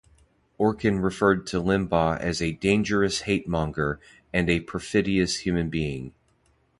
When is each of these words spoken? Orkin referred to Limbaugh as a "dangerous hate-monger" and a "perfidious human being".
Orkin 0.59 0.99
referred 1.03 1.45
to 1.45 1.61
Limbaugh 1.61 2.17
as 2.19 2.41
a 2.41 2.53
"dangerous 2.53 3.21
hate-monger" 3.21 3.99
and 4.33 4.49
a 4.49 4.61
"perfidious 4.61 5.41
human 5.45 5.69
being". 5.69 6.15